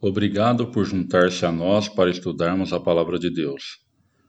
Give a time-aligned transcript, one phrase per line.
[0.00, 3.84] Obrigado por juntar-se a nós para estudarmos a Palavra de Deus.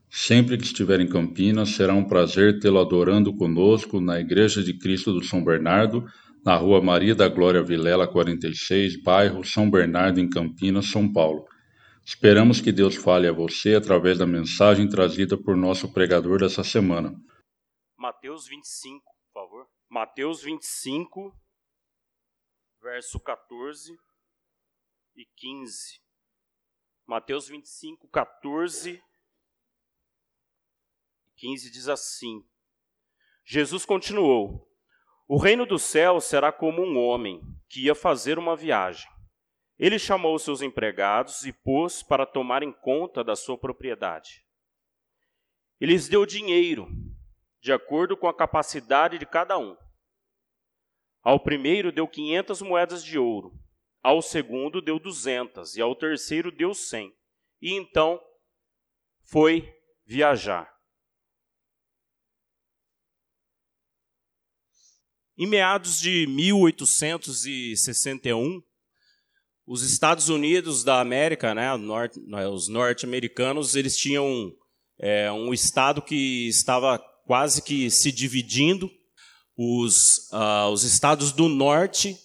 [0.10, 5.14] Sempre que estiver em Campinas, será um prazer tê-lo adorando conosco na Igreja de Cristo
[5.14, 6.04] do São Bernardo,
[6.44, 11.46] na Rua Maria da Glória Vilela 46, bairro São Bernardo, em Campinas, São Paulo.
[12.04, 17.14] Esperamos que Deus fale a você através da mensagem trazida por nosso pregador dessa semana.
[17.96, 19.68] Mateus 25, por favor.
[19.88, 21.32] Mateus 25,
[22.82, 24.09] verso 14
[25.20, 26.00] e 15.
[27.06, 29.04] Mateus 25, 14
[31.26, 32.42] e 15 diz assim:
[33.44, 34.66] Jesus continuou:
[35.28, 39.12] O reino do céu será como um homem que ia fazer uma viagem.
[39.78, 44.46] Ele chamou seus empregados e pôs para tomarem conta da sua propriedade.
[45.82, 46.88] Ele lhes deu dinheiro,
[47.62, 49.76] de acordo com a capacidade de cada um.
[51.22, 53.54] Ao primeiro deu quinhentas moedas de ouro,
[54.02, 57.14] ao segundo deu duzentas, e ao terceiro deu cem.
[57.62, 58.20] E então
[59.24, 59.74] foi
[60.06, 60.74] viajar.
[65.38, 68.64] Em meados de 1861,
[69.66, 71.70] os Estados Unidos da América, né,
[72.48, 74.52] os norte-americanos, eles tinham
[75.00, 78.92] é, um estado que estava quase que se dividindo.
[79.56, 82.18] Os, uh, os estados do norte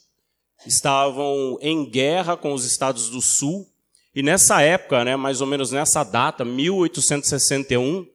[0.67, 3.67] estavam em guerra com os estados do sul.
[4.15, 8.07] E nessa época, né, mais ou menos nessa data, 1861, uh,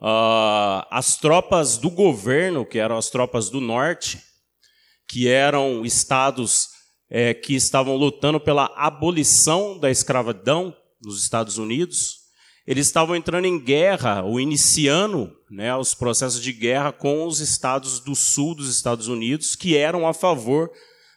[0.00, 4.22] ah, as tropas do governo, que eram as tropas do norte,
[5.06, 6.68] que eram estados
[7.10, 12.24] é, que estavam lutando pela abolição da escravidão nos Estados Unidos,
[12.66, 18.00] eles estavam entrando em guerra, ou iniciando né, os processos de guerra com os estados
[18.00, 20.70] do sul dos Estados Unidos, que eram a favor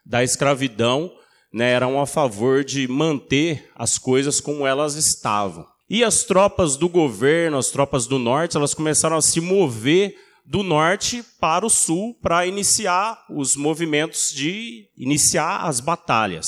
[0.07, 1.11] da escravidão,
[1.53, 5.65] né, eram a favor de manter as coisas como elas estavam.
[5.89, 10.63] E as tropas do governo, as tropas do norte, elas começaram a se mover do
[10.63, 16.47] norte para o sul para iniciar os movimentos de iniciar as batalhas.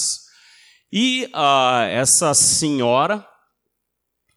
[0.92, 3.26] E uh, essa senhora,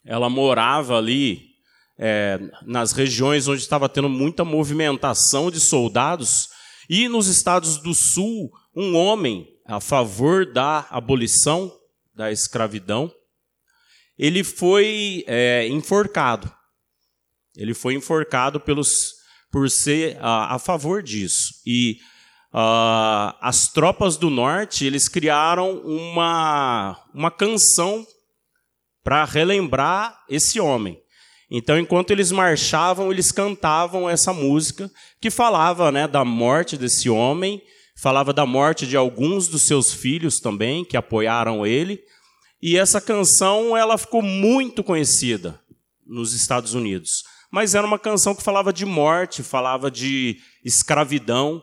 [0.04, 1.52] ela morava ali
[1.98, 6.48] é, nas regiões onde estava tendo muita movimentação de soldados,
[6.91, 11.72] e nos estados do sul um homem a favor da abolição
[12.15, 13.12] da escravidão,
[14.19, 16.53] ele foi é, enforcado.
[17.56, 19.15] Ele foi enforcado pelos,
[19.50, 21.55] por ser a, a favor disso.
[21.66, 21.99] E
[23.41, 28.06] as tropas do norte eles criaram uma, uma canção
[29.03, 31.00] para relembrar esse homem.
[31.50, 34.91] Então, enquanto eles marchavam, eles cantavam essa música
[35.21, 37.62] que falava né, da morte desse homem
[38.02, 42.02] falava da morte de alguns dos seus filhos também, que apoiaram ele.
[42.60, 45.60] E essa canção ela ficou muito conhecida
[46.04, 47.22] nos Estados Unidos.
[47.48, 51.62] Mas era uma canção que falava de morte, falava de escravidão,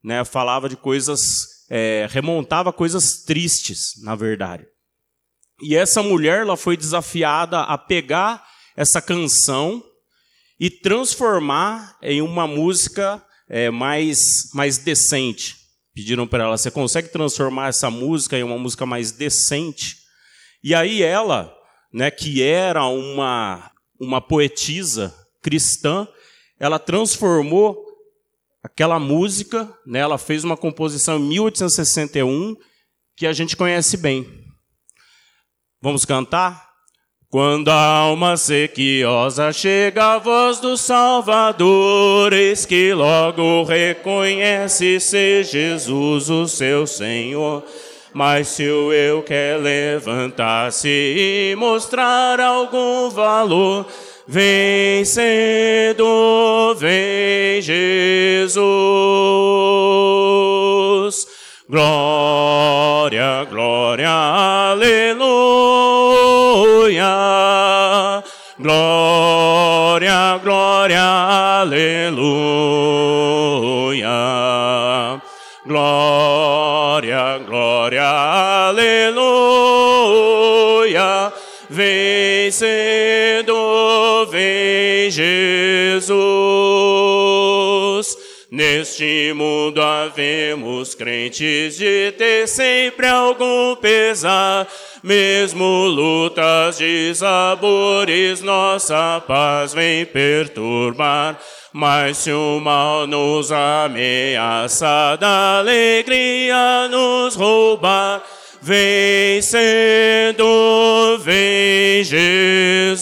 [0.00, 0.24] né?
[0.24, 4.64] falava de coisas, é, remontava coisas tristes, na verdade.
[5.60, 8.46] E essa mulher ela foi desafiada a pegar
[8.76, 9.82] essa canção
[10.58, 15.59] e transformar em uma música é, mais, mais decente
[15.94, 19.96] pediram para ela: você consegue transformar essa música em uma música mais decente?
[20.62, 21.54] E aí ela,
[21.92, 26.08] né, que era uma uma poetisa cristã,
[26.58, 27.84] ela transformou
[28.62, 32.56] aquela música, né, ela fez uma composição em 1861
[33.16, 34.26] que a gente conhece bem.
[35.82, 36.69] Vamos cantar?
[37.30, 46.28] Quando a alma sequiosa chega a voz do Salvador, eis que logo reconhece ser Jesus
[46.28, 47.62] o seu Senhor.
[48.12, 53.86] Mas se o eu quer levantar-se e mostrar algum valor,
[54.26, 58.50] vem cedo, vem Jesus.
[61.70, 64.10] Glória, glória,
[64.72, 65.14] aleluia.
[68.58, 71.00] Glória, glória,
[71.60, 72.02] aleluia.
[75.64, 78.02] Glória, glória,
[78.70, 79.30] aleluia.
[81.70, 83.54] Vencendo,
[84.28, 86.10] vem Jesus.
[88.50, 94.66] Neste mundo havemos crentes de ter sempre algum pesar
[95.04, 101.38] mesmo lutas de sabores, nossa paz vem perturbar.
[101.72, 108.20] Mas se o mal nos ameaça, da alegria nos roubar,
[108.60, 110.44] vencendo,
[111.20, 113.00] vem Jesus.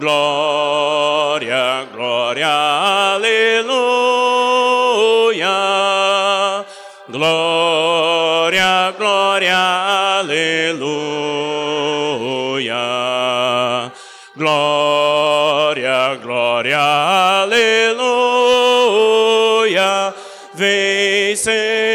[0.00, 2.48] Glória, glória,
[3.16, 3.76] aleluia.
[7.06, 11.02] Glória, glória, aleluia.
[14.34, 18.00] Glória, glória, aleluia.
[20.54, 21.89] Vencendo,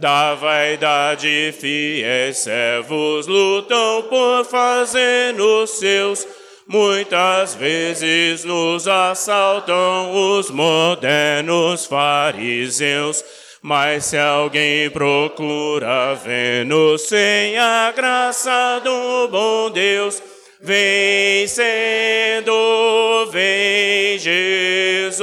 [0.00, 6.24] Da vaidade fiéis servos lutam por fazer nos seus.
[6.68, 13.24] Muitas vezes nos assaltam os modernos fariseus.
[13.60, 20.22] Mas se alguém procura ver-nos sem a graça do bom Deus,
[20.62, 22.52] vencendo,
[23.32, 25.18] vem Jesus.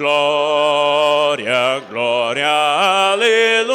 [0.00, 2.48] Glória, glória,
[3.12, 3.66] aleluia.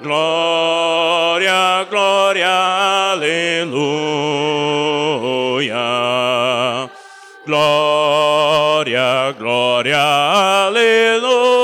[0.00, 3.98] Glória, glória, aleluia.
[7.44, 11.59] Glória, glória, aleluia.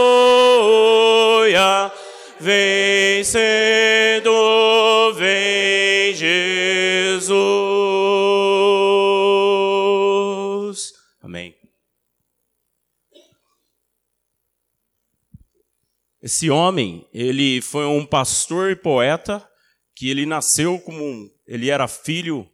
[16.27, 19.49] Esse homem, ele foi um pastor e poeta
[19.95, 22.51] que ele nasceu como um, ele era filho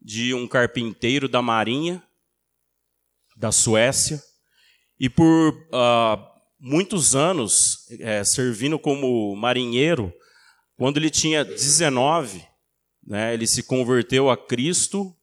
[0.00, 2.02] de um carpinteiro da marinha
[3.36, 4.18] da Suécia
[4.98, 6.26] e por uh,
[6.58, 10.10] muitos anos é, servindo como marinheiro,
[10.78, 12.42] quando ele tinha 19,
[13.06, 15.14] né, ele se converteu a Cristo,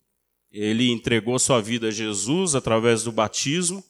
[0.52, 3.84] ele entregou sua vida a Jesus através do batismo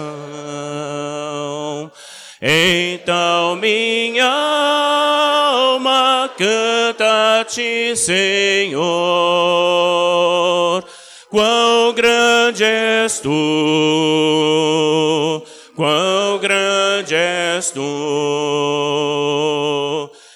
[2.41, 8.79] Então minha alma canta-te, Senhor,
[11.29, 13.29] quão grande és tu,
[15.75, 17.81] quão grande és tu.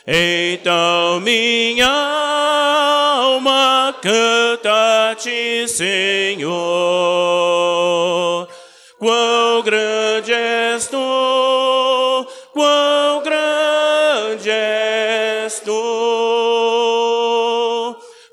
[0.06, 1.88] Então minha
[3.18, 6.54] alma canta-te, Senhor,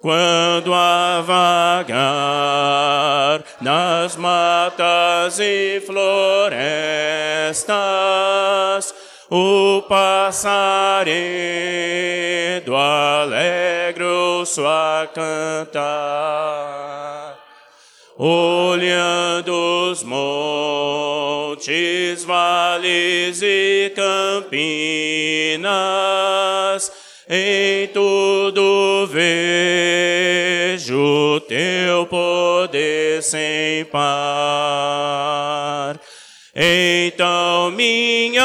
[0.01, 2.01] Quando a vagar
[3.61, 6.41] nas matas e florestas,
[9.31, 11.15] o passaredo
[12.75, 15.79] alegro sua cantar.
[18.17, 19.53] Olhando
[19.91, 25.61] os montes, vales e campinas,
[31.51, 34.01] teu poder sem par.
[36.55, 38.45] Então minha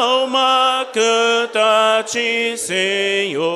[0.00, 3.46] alma canta-te, Senhor,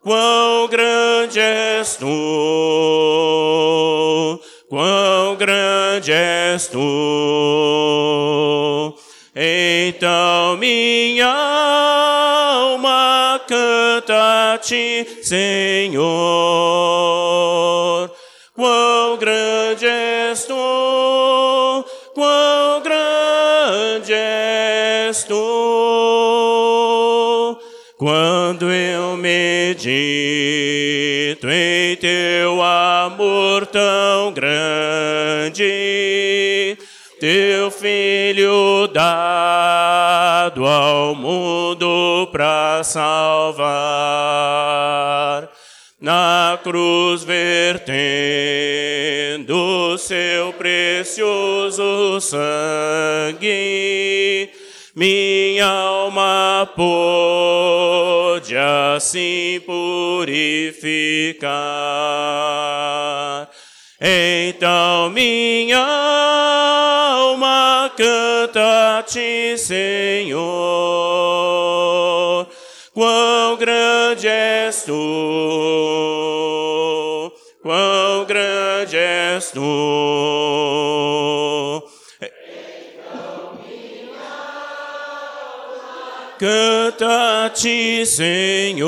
[0.00, 2.06] quão grande és tu,
[4.70, 6.80] quão grande és tu.
[9.36, 12.03] Então minha
[14.64, 16.00] canta-te, Senhor
[18.54, 25.34] quão grande és tu, quão grande és tu.
[27.98, 29.48] Quando eu medito
[31.48, 35.64] em teu amor tão grande,
[37.20, 38.88] teu filho
[40.44, 43.64] dado ao mundo para salvar
[45.98, 47.94] na cruz vertendo
[49.96, 53.30] seu precioso sangue,
[54.94, 61.54] minha alma pôde assim purificar.
[63.98, 66.73] Então minha
[68.44, 70.44] alma canta-te, Senhor
[72.92, 74.92] quão grande és tu,
[77.62, 79.60] quão grande és tu.
[86.38, 88.84] Canta-te, Senhor.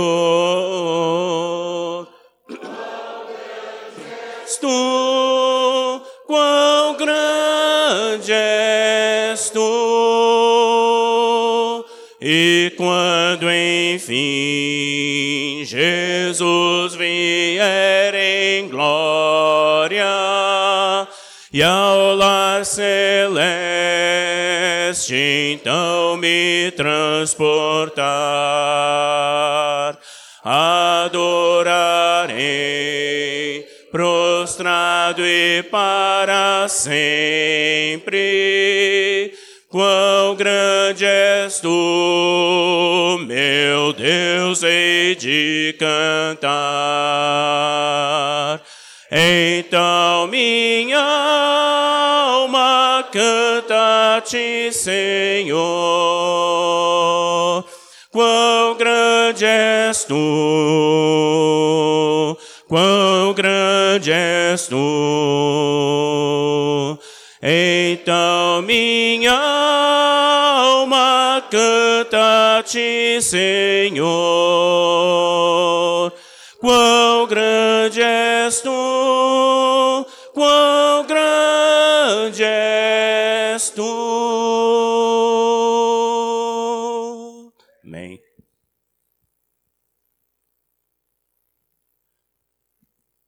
[13.97, 20.05] Enfim Jesus vier em glória
[21.53, 23.17] e ao lar celeste
[25.55, 27.97] então me transportar,
[30.45, 31.27] adorarei
[33.91, 38.46] prostrado e para sempre
[39.69, 46.47] Quão grande és tu, meu Deus, hei de cantar.
[49.11, 55.65] Então minha alma canta-te, Senhor.
[58.13, 60.15] Quão grande és tu,
[62.69, 66.06] quão grande és tu.
[68.63, 74.07] Minha alma canta-te, Senhor.
[76.59, 83.85] Quão grande és tu, quão grande és tu.
[87.85, 88.21] Amém.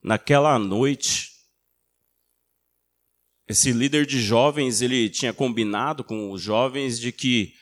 [0.03, 1.38] Naquela noite,
[3.49, 7.55] esse líder de jovens, ele tinha combinado com os jovens de que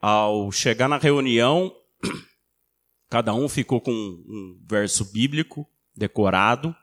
[0.00, 1.74] ao chegar na reunião,
[3.08, 5.66] cada um ficou com um verso bíblico
[5.96, 6.76] decorado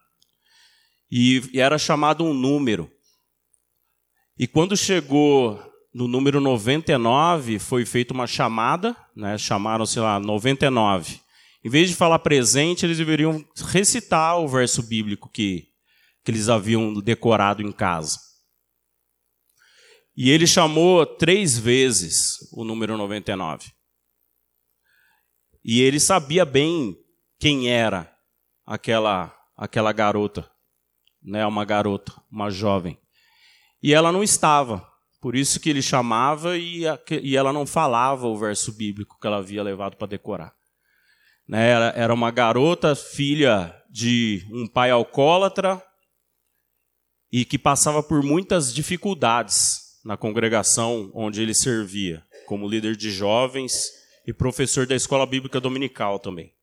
[1.12, 2.90] e, era chamado um número.
[4.40, 5.62] E quando chegou
[5.94, 11.20] no número 99, foi feita uma chamada, né, chamaram, sei lá, 99.
[11.64, 15.68] Em vez de falar presente, eles deveriam recitar o verso bíblico que,
[16.24, 18.31] que eles haviam decorado em casa.
[20.16, 23.72] E ele chamou três vezes o número 99.
[25.64, 26.98] E ele sabia bem
[27.40, 28.12] quem era
[28.66, 30.50] aquela aquela garota,
[31.22, 33.00] né, uma garota, uma jovem.
[33.82, 34.88] E ela não estava.
[35.22, 36.82] Por isso que ele chamava e,
[37.22, 40.52] e ela não falava o verso bíblico que ela havia levado para decorar.
[41.48, 45.80] Né, era, era uma garota, filha de um pai alcoólatra
[47.32, 53.92] e que passava por muitas dificuldades na congregação onde ele servia, como líder de jovens
[54.26, 56.54] e professor da escola bíblica dominical também.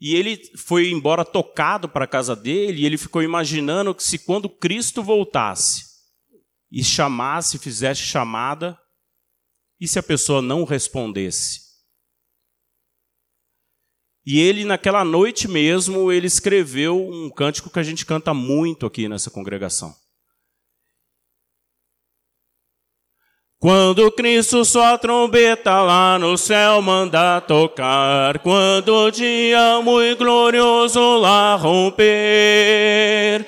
[0.00, 4.18] E ele foi embora tocado para a casa dele e ele ficou imaginando que se
[4.18, 5.84] quando Cristo voltasse
[6.70, 8.78] e chamasse, fizesse chamada,
[9.78, 11.70] e se a pessoa não respondesse?
[14.24, 19.08] E ele, naquela noite mesmo, ele escreveu um cântico que a gente canta muito aqui
[19.08, 19.94] nessa congregação.
[23.60, 31.56] Quando Cristo sua trombeta lá no céu manda tocar, quando o dia muito glorioso lá
[31.56, 33.44] romper,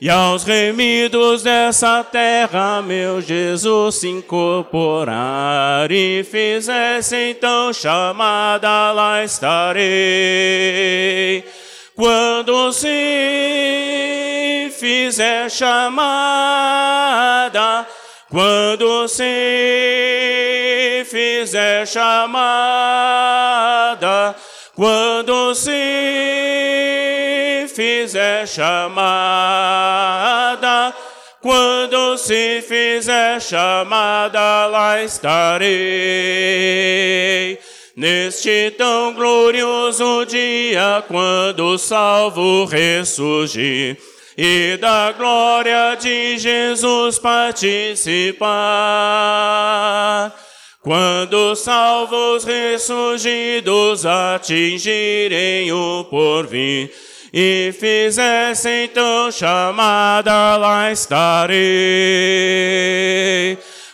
[0.00, 9.82] e aos remidos dessa terra meu Jesus se incorporar e fizesse então chamada, lá estarei.
[11.96, 12.86] Quando se
[14.78, 16.06] fizer chamada,
[18.36, 19.24] quando se
[21.06, 22.36] fizer chamada,
[24.74, 25.72] quando se
[27.74, 28.74] fizer chamada,
[31.40, 35.66] quando se fizer chamada, lá estarei.
[37.96, 43.96] Neste tão glorioso dia, quando o salvo ressurgir,
[44.36, 48.44] e da glória de Jesus participar.
[50.82, 56.92] Quando os salvos ressurgidos atingirem o porvir,
[57.38, 61.56] e fizessem então chamada, lá estarei.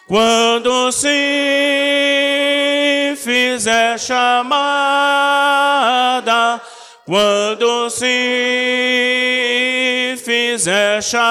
[0.06, 1.08] Quando se
[3.16, 4.60] fizer chamada,
[7.04, 9.71] quando se
[10.32, 11.28] fizer chamada,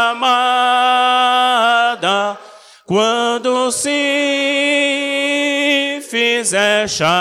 [2.85, 3.89] quando se
[6.07, 7.17] fizer chamada,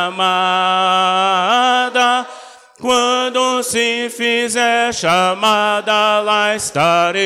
[2.78, 7.20] quando se fizer chamada, lá estarei.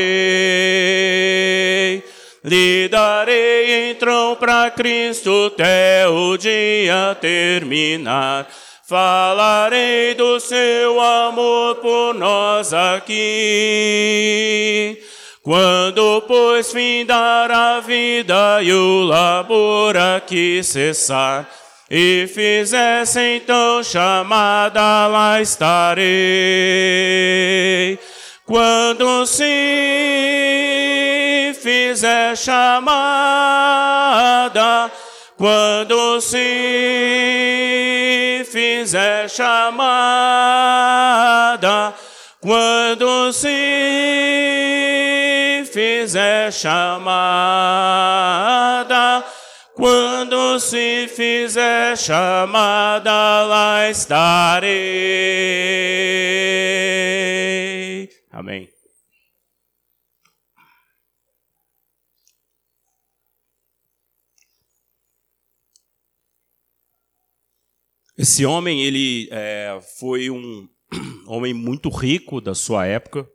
[2.45, 8.47] Lhe darei então para Cristo até o dia terminar.
[8.87, 13.15] Falarei do seu amor por nós aqui.
[15.43, 21.49] Quando, pois, findar a vida e o labor aqui cessar,
[21.91, 26.05] e fizesse então chamada, lá estarei.
[28.45, 29.45] Quando se
[31.63, 32.85] fizer chamada,
[35.37, 36.45] quando se
[38.51, 40.15] fizer chamada,
[42.41, 43.49] quando se
[45.73, 46.85] fizer chamada,
[49.75, 55.44] quando se fizer chamada, lá estarei.
[68.17, 70.69] Esse homem, ele é, foi um
[71.27, 73.29] homem muito rico da sua época.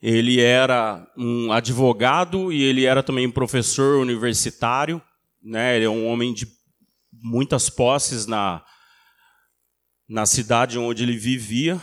[0.00, 5.02] Ele era um advogado e ele era também um professor universitário.
[5.42, 5.76] Né?
[5.76, 6.46] Ele é um homem de
[7.12, 8.64] muitas posses na,
[10.08, 11.82] na cidade onde ele vivia.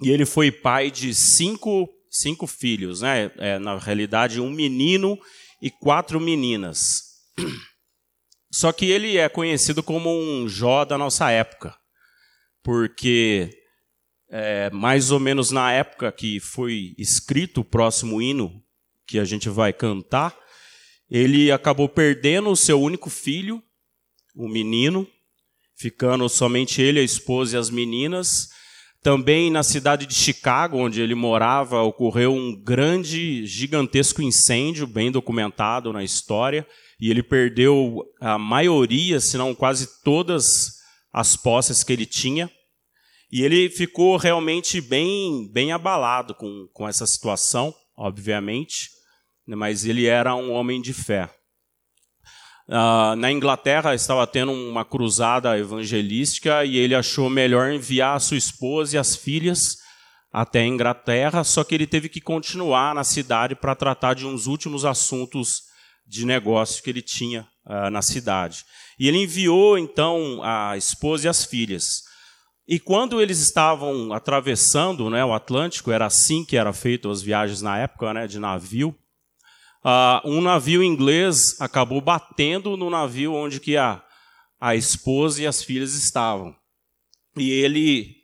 [0.00, 3.30] E ele foi pai de cinco, cinco filhos, né?
[3.36, 5.18] É, na realidade, um menino
[5.62, 7.02] e quatro meninas.
[8.54, 11.76] Só que ele é conhecido como um Jó da nossa época,
[12.62, 13.50] porque
[14.30, 18.62] é, mais ou menos na época que foi escrito o próximo hino
[19.08, 20.38] que a gente vai cantar,
[21.10, 23.60] ele acabou perdendo o seu único filho,
[24.36, 25.04] o menino,
[25.74, 28.50] ficando somente ele, a esposa e as meninas.
[29.02, 35.92] Também na cidade de Chicago, onde ele morava, ocorreu um grande, gigantesco incêndio, bem documentado
[35.92, 36.64] na história,
[37.00, 40.44] e ele perdeu a maioria, se não quase todas
[41.12, 42.50] as posses que ele tinha.
[43.30, 48.90] E ele ficou realmente bem, bem abalado com, com essa situação, obviamente,
[49.46, 51.28] mas ele era um homem de fé.
[52.66, 58.38] Uh, na Inglaterra estava tendo uma cruzada evangelística e ele achou melhor enviar a sua
[58.38, 59.76] esposa e as filhas
[60.32, 64.46] até a Inglaterra, só que ele teve que continuar na cidade para tratar de uns
[64.46, 65.62] últimos assuntos
[66.06, 68.64] de negócio que ele tinha uh, na cidade.
[68.98, 72.02] E ele enviou então a esposa e as filhas.
[72.66, 77.60] E quando eles estavam atravessando né, o Atlântico, era assim que eram feitas as viagens
[77.60, 78.96] na época, né, de navio,
[79.84, 84.02] uh, um navio inglês acabou batendo no navio onde que a,
[84.58, 86.54] a esposa e as filhas estavam.
[87.36, 88.14] E ele,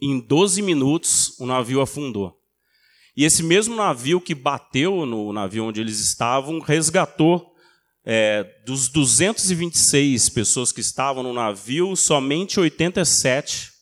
[0.00, 2.39] em 12 minutos, o navio afundou.
[3.20, 7.54] E esse mesmo navio que bateu no navio onde eles estavam, resgatou
[8.02, 13.72] é, dos 226 pessoas que estavam no navio, somente 87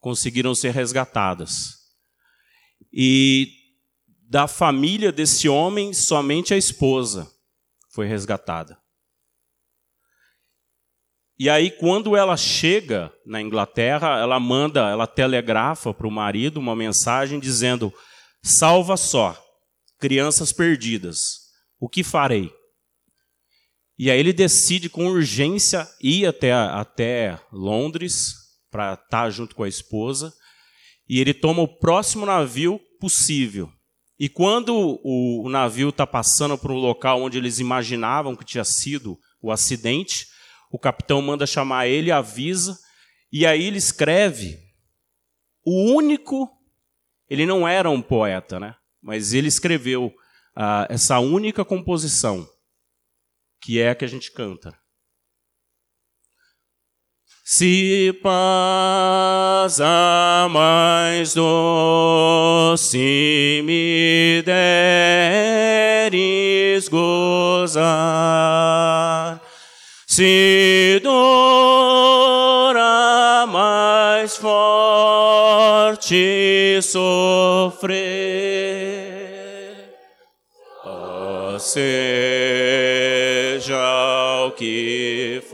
[0.00, 1.84] conseguiram ser resgatadas.
[2.92, 3.46] E
[4.28, 7.30] da família desse homem, somente a esposa
[7.92, 8.76] foi resgatada.
[11.38, 16.74] E aí, quando ela chega na Inglaterra, ela manda, ela telegrafa para o marido uma
[16.74, 17.94] mensagem dizendo:
[18.46, 19.42] Salva só,
[19.98, 21.46] crianças perdidas,
[21.80, 22.52] o que farei?
[23.98, 28.34] E aí ele decide com urgência ir até, até Londres,
[28.70, 30.30] para estar tá junto com a esposa,
[31.08, 33.72] e ele toma o próximo navio possível.
[34.18, 39.18] E quando o, navio está passando por um local onde eles imaginavam que tinha sido
[39.40, 40.26] o acidente,
[40.70, 42.78] o capitão manda chamar ele, avisa,
[43.32, 44.58] e aí ele escreve
[45.64, 46.53] o único
[47.34, 48.74] Ele não era um poeta, né?
[49.04, 52.48] mas ele escreveu uh, essa única composição,
[53.60, 54.74] que é a que a gente canta.
[57.44, 62.96] Se paz a mais doce
[63.62, 64.48] me deres
[66.88, 67.82] gozar,
[70.06, 71.63] se dor
[76.74, 77.94] forte sofrer,
[80.84, 82.54] oh, seja
[84.46, 85.53] o que for,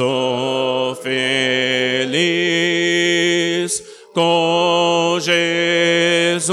[0.00, 2.10] sou feliz
[4.14, 6.48] com Jesus,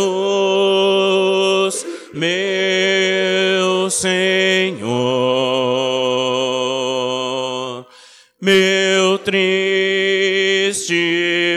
[2.13, 4.27] meu Senhor,
[8.41, 9.63] meu triste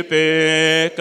[0.08, 1.00] pecado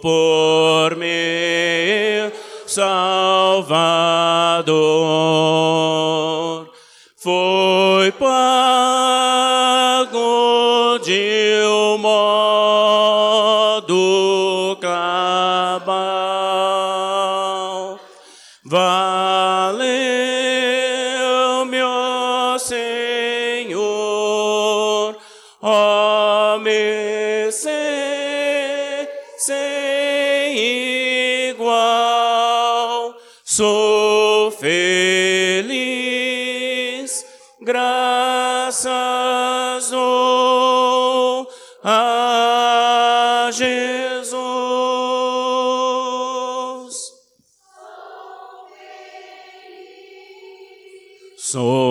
[0.00, 2.30] por meu
[2.68, 3.88] Salvador
[8.08, 8.57] foi pago
[41.84, 44.28] a Jesus.
[51.36, 51.87] Sou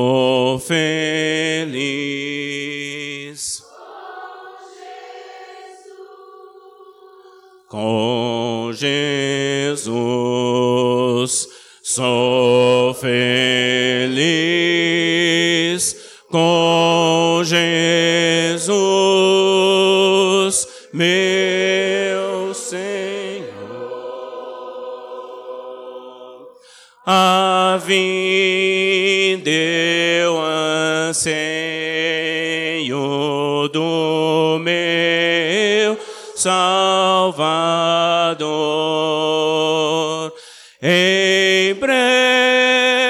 [40.80, 43.07] Em breve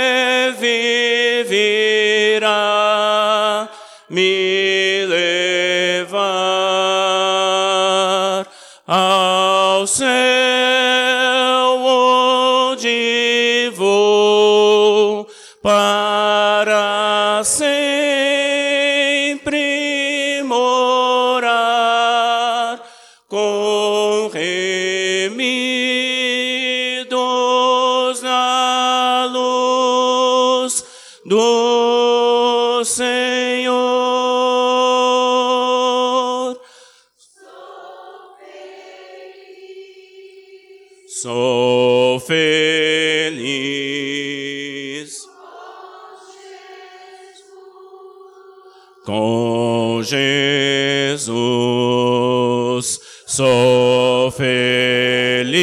[51.17, 52.99] Jesus.
[53.25, 55.57] Sou feliz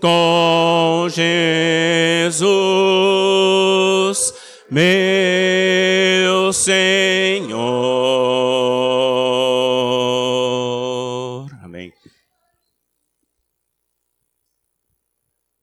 [0.00, 2.38] com Jesus,
[4.70, 7.48] meu Senhor.
[11.62, 11.92] Amém.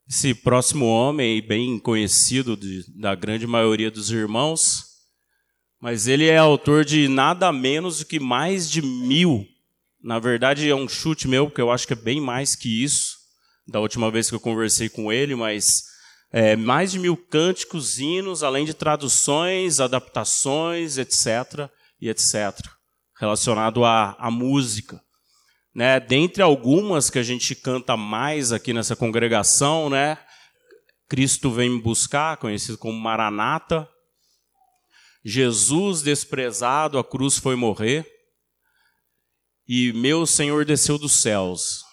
[0.08, 4.85] Esse próximo homem, bem conhecido de, da grande maioria dos irmãos,
[5.82, 9.46] mas ele é autor de nada menos do que mais de mil.
[10.04, 13.18] Na verdade, é um chute meu, porque eu acho que é bem mais que isso,
[13.68, 15.66] da última vez que eu conversei com ele, mas
[16.32, 21.70] é, mais de mil cânticos, hinos, além de traduções, adaptações, etc.
[22.00, 22.54] e etc.
[23.20, 25.02] relacionado à, à música.
[25.74, 26.00] Né?
[26.00, 30.18] Dentre algumas que a gente canta mais aqui nessa congregação, né?
[31.08, 33.88] Cristo vem me buscar, conhecido como Maranata.
[35.28, 38.06] Jesus desprezado, a cruz foi morrer.
[39.68, 41.84] E meu Senhor desceu dos céus.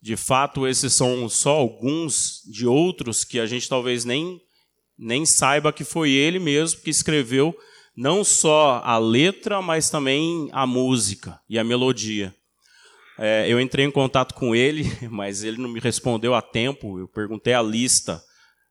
[0.00, 4.40] De fato, esses são só alguns de outros que a gente talvez nem,
[4.96, 7.54] nem saiba que foi ele mesmo que escreveu
[7.94, 12.32] não só a letra, mas também a música e a melodia.
[13.18, 17.00] É, eu entrei em contato com ele, mas ele não me respondeu a tempo.
[17.00, 18.22] Eu perguntei a lista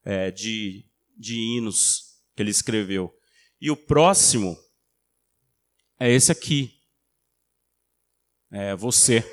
[0.05, 2.03] é, de, de hinos
[2.35, 3.16] que ele escreveu.
[3.59, 4.57] E o próximo
[5.99, 6.79] é esse aqui.
[8.51, 9.23] É você.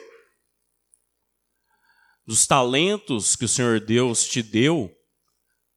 [2.26, 4.90] Dos talentos que o Senhor Deus te deu,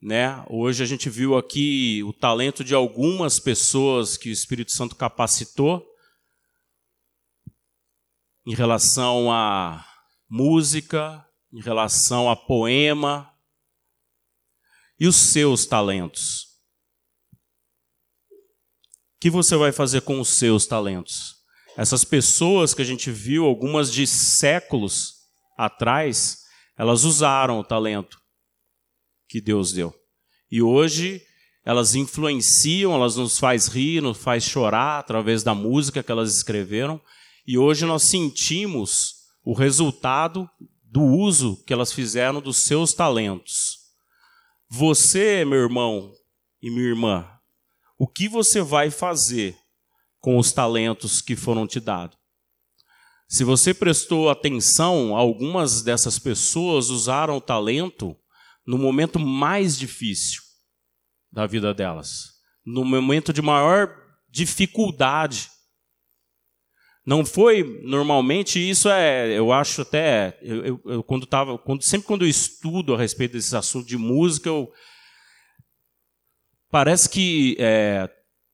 [0.01, 0.45] né?
[0.49, 5.85] Hoje a gente viu aqui o talento de algumas pessoas que o Espírito Santo capacitou
[8.45, 9.85] em relação a
[10.29, 13.29] música, em relação a poema
[14.97, 16.46] e os seus talentos.
[19.19, 21.37] Que você vai fazer com os seus talentos?
[21.75, 25.13] Essas pessoas que a gente viu, algumas de séculos
[25.57, 26.39] atrás,
[26.77, 28.19] elas usaram o talento
[29.27, 29.93] que Deus deu.
[30.51, 31.21] E hoje
[31.65, 37.01] elas influenciam, elas nos faz rir, nos faz chorar através da música que elas escreveram,
[37.45, 40.49] e hoje nós sentimos o resultado
[40.81, 43.79] do uso que elas fizeram dos seus talentos.
[44.69, 46.13] Você, meu irmão
[46.61, 47.36] e minha irmã,
[47.97, 49.57] o que você vai fazer
[50.19, 52.17] com os talentos que foram te dados?
[53.27, 58.15] Se você prestou atenção, algumas dessas pessoas usaram o talento
[58.65, 60.41] no momento mais difícil
[61.31, 63.93] da vida delas, no momento de maior
[64.29, 65.49] dificuldade.
[67.05, 72.07] Não foi normalmente isso é, eu acho até eu, eu, eu quando tava, quando sempre
[72.07, 74.71] quando eu estudo a respeito desses assuntos de música, eu,
[76.69, 78.09] parece que é,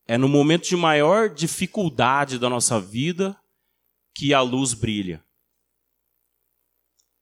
[0.08, 3.38] é no momento de maior dificuldade da nossa vida
[4.16, 5.24] que a luz brilha.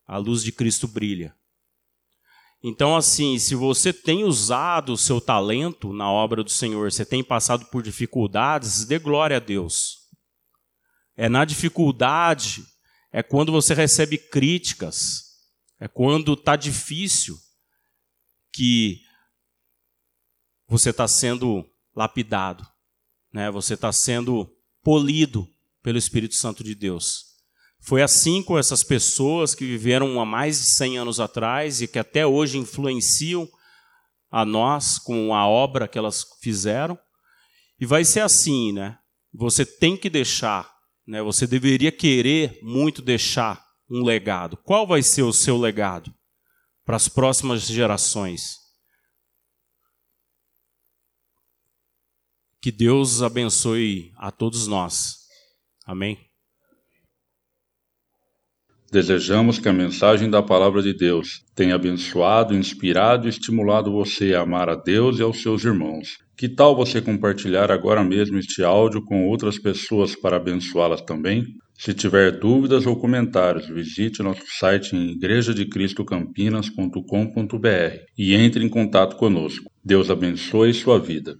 [0.06, 1.34] A luz de Cristo brilha.
[2.62, 7.24] Então, assim, se você tem usado o seu talento na obra do Senhor, você tem
[7.24, 10.02] passado por dificuldades, dê glória a Deus.
[11.16, 12.64] É na dificuldade,
[13.10, 15.24] é quando você recebe críticas,
[15.80, 17.36] é quando está difícil
[18.52, 19.00] que
[20.72, 22.66] você está sendo lapidado,
[23.32, 23.50] né?
[23.50, 24.50] você está sendo
[24.82, 25.46] polido
[25.82, 27.32] pelo Espírito Santo de Deus.
[27.80, 31.98] Foi assim com essas pessoas que viveram há mais de 100 anos atrás e que
[31.98, 33.48] até hoje influenciam
[34.30, 36.98] a nós com a obra que elas fizeram.
[37.80, 38.98] E vai ser assim, né?
[39.34, 40.72] Você tem que deixar
[41.06, 41.22] né?
[41.22, 44.56] Você deveria querer muito deixar um legado.
[44.56, 46.12] Qual vai ser o seu legado
[46.84, 48.61] para as próximas gerações?
[52.62, 55.16] Que Deus abençoe a todos nós.
[55.84, 56.16] Amém.
[58.92, 64.42] Desejamos que a mensagem da Palavra de Deus tenha abençoado, inspirado e estimulado você a
[64.42, 66.18] amar a Deus e aos seus irmãos.
[66.36, 71.44] Que tal você compartilhar agora mesmo este áudio com outras pessoas para abençoá-las também?
[71.76, 79.68] Se tiver dúvidas ou comentários, visite nosso site em igrejadecristocampinas.com.br e entre em contato conosco.
[79.84, 81.34] Deus abençoe sua vida.